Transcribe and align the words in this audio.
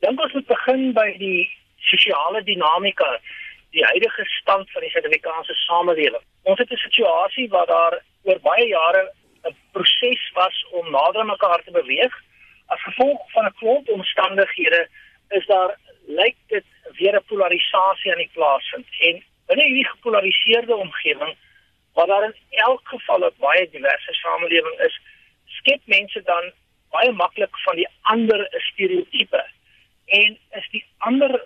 dink 0.00 0.20
ons 0.20 0.32
moet 0.32 0.46
begin 0.46 0.92
by 0.96 1.08
die 1.20 1.48
sosiale 1.90 2.42
dinamika, 2.42 3.10
die 3.74 3.84
huidige 3.84 4.24
stand 4.40 4.70
van 4.72 4.84
die 4.84 4.90
Suid-Afrikaanse 4.90 5.54
samelewing. 5.66 6.24
Ons 6.42 6.58
het 6.58 6.72
'n 6.72 6.84
situasie 6.86 7.48
waar 7.48 7.66
daar 7.66 7.94
oor 8.24 8.38
baie 8.40 8.66
jare 8.68 9.12
'n 9.44 9.56
proses 9.72 10.22
was 10.34 10.66
om 10.70 10.90
nader 10.90 11.20
aan 11.20 11.26
mekaar 11.26 11.62
te 11.64 11.70
beweeg. 11.70 12.14
As 12.66 12.82
gevolg 12.82 13.30
van 13.32 13.44
'n 13.44 13.56
klomp 13.58 13.88
omstandighede 13.88 14.88
is 15.28 15.46
daar 15.46 15.76
lyk 16.06 16.36
dit 16.48 16.64
weer 16.98 17.14
'n 17.16 17.24
polarisasie 17.26 18.12
aan 18.12 18.24
die 18.24 18.30
plaas 18.32 18.68
vind. 18.70 18.86
En 18.98 19.22
binne 19.46 19.64
hierdie 19.64 19.88
gepolariseerde 19.88 20.76
omgewing 20.76 21.36
waar 21.94 22.06
daar 22.06 22.24
in 22.24 22.36
elk 22.50 22.80
geval 22.84 23.20
'n 23.24 23.34
baie 23.38 23.70
diverse 23.70 24.12
samelewing 24.12 24.78
is, 24.80 25.00
skep 25.46 25.80
mense 25.84 26.22
dan 26.22 26.52
baie 26.90 27.12
maklik 27.12 27.54
van 27.64 27.76
die 27.76 27.88
ander 28.00 28.40
'n 28.40 28.60
stereotipe. 28.60 29.44
En 30.10 30.38
is 30.58 30.68
die 30.70 30.84
ander 30.98 31.44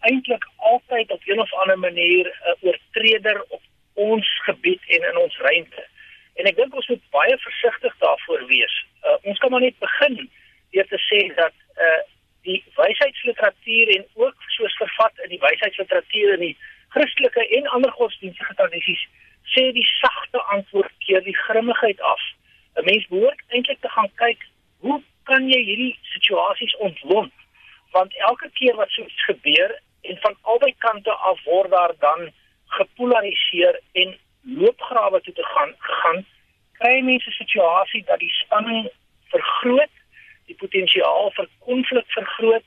eintlik 0.00 0.44
altyd 0.56 1.10
op 1.10 1.22
een 1.24 1.40
of 1.40 1.52
ander 1.54 1.78
manier 1.78 2.26
'n 2.26 2.66
oortreder 2.66 3.44
op 3.48 3.62
ons 3.94 4.28
gebied 4.42 4.82
en 4.86 5.08
in 5.10 5.16
ons 5.16 5.38
ruimte. 5.38 5.86
En 6.34 6.44
ek 6.44 6.56
dink 6.56 6.74
ons 6.74 6.88
moet 6.88 7.10
baie 7.10 7.38
versigtig 7.38 7.94
daarvoor 7.98 8.46
wees. 8.46 8.86
Uh, 9.04 9.16
ons 9.22 9.38
kan 9.38 9.50
maar 9.50 9.60
net 9.60 9.78
begin 9.78 10.30
deur 10.70 10.86
te 10.86 11.00
sê 11.10 11.34
dat 11.34 11.54
uh 11.76 12.02
die 12.42 12.64
wysheidsliteratuur 12.76 13.88
en 13.96 14.04
ook 14.14 14.36
soos 14.46 14.76
vervat 14.76 15.18
in 15.24 15.28
die 15.28 15.40
wysheidsliteratuur 15.40 16.32
in 16.32 16.40
die 16.40 16.56
Christelike 16.88 17.48
en 17.56 17.66
ander 17.66 17.92
godsdienstige 17.92 18.54
tradisies 18.54 19.02
sê 19.54 19.66
die 19.76 19.88
sagte 20.00 20.40
antwoord 20.54 20.92
keer 21.04 21.22
die 21.22 21.36
grimmigheid 21.36 22.00
af. 22.00 22.22
'n 22.76 22.84
Mens 22.84 23.06
behoort 23.06 23.42
eintlik 23.48 23.80
te 23.80 23.88
gaan 23.88 24.10
kyk 24.14 24.46
hoe 24.78 25.02
kan 25.22 25.48
jy 25.48 25.60
hierdie 25.64 25.98
situasies 26.14 26.76
ontlont? 26.76 27.32
Want 27.90 28.16
elke 28.16 28.50
keer 28.52 28.76
wat 28.76 28.90
so 28.90 29.02
iets 29.02 29.24
gebeur 29.24 29.80
en 30.02 30.16
van 30.20 30.36
albei 30.42 30.74
kante 30.78 31.12
af 31.12 31.44
word 31.44 31.70
daar 31.70 31.94
dan 31.98 32.30
gepolariseer 32.66 33.80
en 33.92 34.18
loopgrawe 34.42 35.20
toe 35.20 35.34
te 35.34 35.44
gaan 35.44 35.74
gegaan 35.78 36.26
kry 36.80 37.00
mense 37.04 37.30
situasie 37.30 38.02
dat 38.08 38.18
die 38.18 38.32
spanning 38.32 38.88
vergroot, 39.32 39.92
die 40.48 40.56
potensiaal 40.62 41.30
vir 41.36 41.48
konflik 41.66 42.06
vergroot 42.16 42.66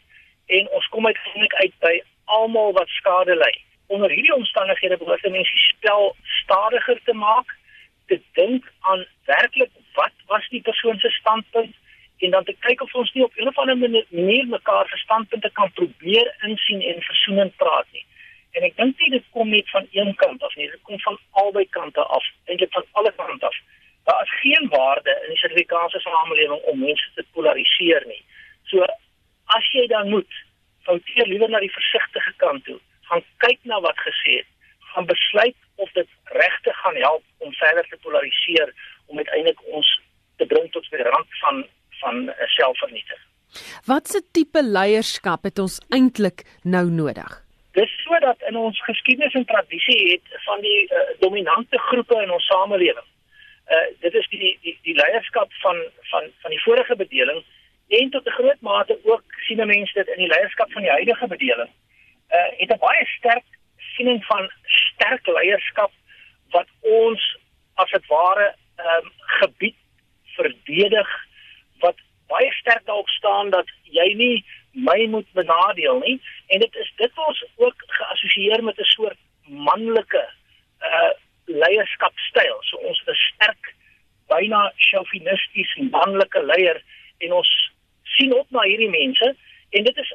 en 0.58 0.70
ons 0.78 0.88
kom 0.94 1.08
uiteindelik 1.10 1.56
uit 1.64 1.78
by 1.86 1.94
almal 2.38 2.76
wat 2.78 2.92
skade 3.00 3.36
ly. 3.36 3.54
Onder 3.88 4.14
hierdie 4.14 4.36
omstandighede 4.36 5.00
behoort 5.02 5.26
mense 5.36 5.58
die 5.58 5.68
spel 5.72 6.14
stadiger 6.44 7.00
te 7.08 7.16
maak, 7.18 7.50
te 8.12 8.20
dink 8.38 8.70
aan 8.92 9.06
werklik 9.30 9.74
wat 9.98 10.14
was 10.30 10.46
die 10.54 10.62
persoon 10.62 11.00
se 11.00 11.10
standpunt 11.18 11.76
en 12.24 12.32
dan 12.32 12.44
te 12.48 12.56
kyk 12.66 12.82
of 12.82 12.94
ons 12.96 13.12
nie 13.14 13.24
op 13.24 13.36
'n 13.38 13.48
of 13.48 13.58
ander 13.58 13.78
manier 13.78 14.48
mekaar 14.48 14.88
se 14.88 14.98
standpunte 14.98 15.50
kan 15.60 15.72
probeer 15.72 16.36
insien 16.48 16.82
en 16.82 17.02
versoenend 17.02 17.56
praat 17.56 17.88
nie. 17.92 18.06
En 18.52 18.64
ek 18.64 18.76
dink 18.78 18.98
dit 18.98 19.26
kom 19.32 19.50
net 19.50 19.70
van 19.70 19.88
een 19.92 20.16
kant 20.16 20.44
af 20.44 20.56
nie, 20.56 20.70
dit 20.70 20.82
kom 20.82 21.00
van 21.00 21.18
albei 21.32 21.66
kante 21.70 22.04
af, 22.18 22.26
eintlik 22.46 22.72
van 22.72 22.86
alle 22.92 23.14
kante 23.16 23.46
af. 23.46 23.58
Daar 24.04 24.22
is 24.22 24.40
geen 24.40 24.68
waarde 24.70 25.12
in 25.24 25.30
die 25.30 25.38
Suid-Afrikaanse 25.38 26.00
samelewing 26.00 26.62
om 26.62 26.80
mense 26.80 27.10
te 27.16 27.26
polariseer 27.32 28.04
nie. 28.06 28.24
So 28.64 28.86
as 29.46 29.72
jy 29.72 29.88
dan 29.88 30.10
moet, 30.10 30.34
keer 30.86 31.28
liewer 31.28 31.50
na 31.50 31.60
die 31.60 31.72
versigtige 31.72 32.34
kant 32.38 32.66
toe, 32.66 32.80
gaan 33.10 33.24
kyk 33.38 33.60
na 33.64 33.80
wat 33.82 34.00
gesê 34.08 34.38
het, 34.42 34.50
gaan 34.94 35.06
besluit 35.06 35.56
of 35.76 35.92
dit 35.92 36.10
regtig 36.24 36.78
gaan 36.78 36.96
help 36.96 37.24
om 37.38 37.54
verder 37.54 37.88
te 37.90 37.98
polariseer 38.02 38.74
om 39.06 39.18
uiteindelik 39.18 39.62
ons 39.66 40.02
te 40.38 40.46
bring 40.46 40.70
tot 40.72 40.90
by 40.90 41.02
die 41.02 41.10
rand 41.10 41.40
van 41.42 41.66
van 42.04 42.28
selfvernietiging. 42.58 43.30
Watse 43.86 44.22
tipe 44.34 44.62
leierskap 44.66 45.44
het 45.48 45.60
ons 45.60 45.80
eintlik 45.94 46.46
nou 46.64 46.86
nodig? 46.90 47.40
Dis 47.78 47.92
sodat 48.06 48.42
in 48.50 48.58
ons 48.58 48.78
geskiedenis 48.86 49.34
en 49.34 49.46
tradisie 49.50 50.00
het 50.12 50.38
van 50.46 50.62
die 50.62 50.80
uh, 50.86 51.04
dominante 51.20 51.80
groepe 51.90 52.22
in 52.22 52.32
ons 52.32 52.46
samelewing. 52.52 53.10
Uh 53.74 53.86
dit 54.04 54.14
is 54.20 54.28
die 54.30 54.40
die 54.62 54.78
die 54.88 54.96
leierskap 54.98 55.54
van 55.64 55.78
van 56.12 56.30
van 56.44 56.52
die 56.52 56.64
vorige 56.66 56.96
bedeling 57.00 57.40
en 58.00 58.10
tot 58.10 58.26
'n 58.28 58.38
groot 58.40 58.62
mate 58.62 59.00
ook 59.04 59.24
sien 59.48 59.66
mense 59.68 59.94
dit 59.94 60.08
in 60.08 60.22
die 60.26 60.34
leierskap 60.36 60.72
van 60.72 60.82
die 60.82 60.92
huidige 60.92 61.28
bedeling. 61.28 61.70
Uh 62.30 62.50
het 62.58 62.70
'n 62.70 62.86
baie 62.88 63.06
sterk 63.18 63.46
siening 63.96 64.26
van 64.26 64.52
sterk 64.66 65.28
leierskap 65.28 65.92
wat 66.52 66.68
ons 66.82 67.38
as 67.76 67.90
dit 67.90 68.06
ware 68.08 68.56
ehm 68.76 69.06
um, 69.06 69.12
gebied 69.40 69.76
verdedig 70.36 71.10
wat 71.10 71.23
baie 72.34 72.52
sterk 72.60 72.86
daarop 72.86 73.10
staan 73.10 73.50
dat 73.50 73.68
jy 73.98 74.08
nie 74.24 74.46
my 74.90 75.00
moet 75.16 75.30
benadeel 75.38 76.00
nie 76.06 76.18
en 76.48 76.60
dit 76.66 76.76
is 76.84 76.94
dit 77.02 77.14
word 77.16 77.44
ook 77.66 77.86
geassosieer 78.00 78.64
met 78.64 78.80
'n 78.80 78.94
soort 78.96 79.20
manlike 79.48 80.24
uh 80.90 81.12
leierskapstyl. 81.46 82.58
So 82.62 82.78
ons 82.78 83.02
is 83.06 83.32
sterk 83.34 83.74
byna 84.32 84.72
chauvinisties 84.90 85.76
manlike 85.92 86.44
leier 86.44 86.82
en 87.18 87.34
ons 87.40 87.50
sien 88.16 88.34
op 88.34 88.48
na 88.50 88.64
hierdie 88.68 88.90
mense 88.90 89.36
en 89.70 89.84
dit 89.84 89.98
is 89.98 90.14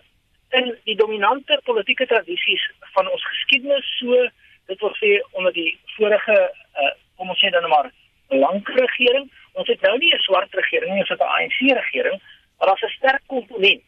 in 0.58 0.70
die 0.88 0.96
dominante 0.96 1.60
politieke 1.64 2.06
tradisies 2.06 2.64
van 2.94 3.10
ons 3.12 3.24
geskiedenis 3.32 3.88
so 3.98 4.28
dit 4.70 4.80
wil 4.80 4.94
sê 5.00 5.18
onder 5.32 5.52
die 5.52 5.70
vorige 5.96 6.38
uh 6.38 6.94
kom 7.18 7.32
ons 7.34 7.40
sê 7.42 7.50
dan 7.50 7.66
maar 7.68 7.90
lank 8.30 8.68
regering 8.76 9.26
ons 9.58 9.68
het 9.68 9.80
nou 9.82 9.96
nie 9.98 10.12
'n 10.14 10.24
swart 10.26 10.54
regering 10.54 10.92
nie 10.92 11.04
ons 11.04 11.14
het 11.14 11.20
'n 11.20 11.32
ANC 11.36 11.58
regering 12.08 12.36
maar 12.58 12.66
daar's 12.66 12.82
'n 12.82 12.96
sterk 12.98 13.22
komponent 13.26 13.82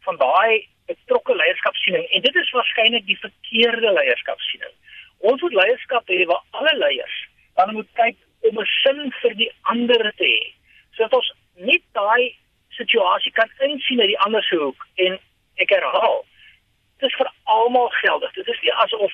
van 0.00 0.16
daai 0.16 0.68
betrokke 0.86 1.34
leierskapsiening 1.34 2.04
en 2.10 2.20
dit 2.20 2.34
is 2.34 2.50
waarskynlik 2.50 3.06
die 3.06 3.18
verkeerde 3.18 3.92
leierskapsiening. 3.92 4.72
Ons 5.18 5.40
moet 5.40 5.52
leierskap 5.52 6.08
hê 6.08 6.24
waar 6.24 6.42
alle 6.50 6.76
leiers 6.76 7.28
dan 7.54 7.72
moet 7.72 7.88
kyk 7.92 8.16
om 8.40 8.58
'n 8.60 8.66
sin 8.82 9.12
vir 9.20 9.34
die 9.34 9.52
ander 9.62 10.12
te 10.16 10.24
hê. 10.24 10.54
Sodat 10.90 11.12
ons 11.12 11.32
nie 11.54 11.82
daai 11.92 12.36
situasie 12.68 13.32
kan 13.32 13.50
insien 13.58 14.00
uit 14.00 14.08
die 14.08 14.18
ander 14.18 14.42
se 14.42 14.56
hoek 14.56 14.86
en 14.94 15.18
ek 15.56 15.70
herhaal 15.70 16.24
dit 16.98 17.10
is 17.10 17.16
vir 17.16 17.30
almal 17.44 17.88
geldig. 17.88 18.32
Dit 18.32 18.48
is 18.48 18.60
nie 18.60 18.72
asof 18.72 19.12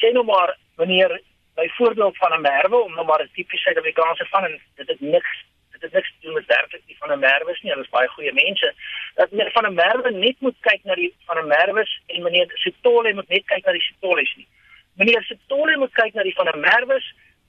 sê 0.00 0.12
nou 0.12 0.24
maar 0.24 0.56
wanneer 0.76 1.20
byvoorbeeld 1.54 2.16
van 2.16 2.32
'n 2.32 2.40
merwe 2.40 2.76
om 2.76 2.94
nou 2.94 3.06
maar 3.06 3.22
'n 3.22 3.30
tipiese 3.32 3.62
Suid-Afrikaanse 3.62 4.26
van 4.26 4.44
en 4.44 4.60
dit 4.74 4.88
het 4.88 5.00
niks 5.00 5.44
dit 5.72 5.82
het 5.82 5.92
niks 5.92 6.08
te 6.08 6.26
doen 6.26 6.34
met 6.34 6.46
werklik 6.46 6.82
nie 6.86 6.97
van 7.08 7.16
'n 7.16 7.20
merwe 7.20 7.58
nie. 7.62 7.72
Hulle 7.72 7.84
is 7.84 7.90
baie 7.90 8.08
goeie 8.08 8.32
mense. 8.32 8.74
Dat 9.14 9.30
meneer 9.30 9.52
van 9.52 9.66
'n 9.66 9.74
merwe 9.74 10.10
net 10.10 10.40
moet 10.40 10.56
kyk 10.60 10.84
na 10.84 10.94
die 10.94 11.14
van 11.26 11.38
'n 11.38 11.46
merwe 11.46 11.84
en 12.06 12.22
meneer 12.22 12.50
Sitolle 12.54 13.14
moet 13.14 13.28
net 13.28 13.44
kyk 13.44 13.64
na 13.64 13.72
die 13.72 13.88
Sitolles 13.88 14.34
nie. 14.36 14.48
Meneer 14.94 15.22
Sitolle 15.22 15.76
moet 15.76 15.92
kyk 15.92 16.14
na 16.14 16.22
die 16.22 16.34
van 16.34 16.48
'n 16.48 16.60
merwe 16.60 17.02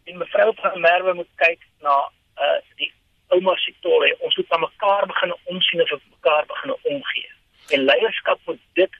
en 0.06 0.18
mevrou 0.18 0.53
van 0.56 0.72
'n 0.75 0.80
merwe 0.80 1.14
moet 1.14 1.34
kyk 1.36 1.59
na 1.81 2.12
uh 2.38 2.59
die 2.75 2.92
ouma 3.28 3.56
Sitolle. 3.56 4.16
Ons 4.19 4.36
moet 4.36 4.50
aan 4.50 4.59
mekaar 4.59 5.06
begin 5.06 5.36
omsien 5.44 5.81
of 5.81 6.00
mekaar 6.09 6.46
begin 6.46 6.75
omgee. 6.84 7.31
En 7.69 7.84
leierskap 7.84 8.40
moet 8.46 8.59
dit. 8.74 8.94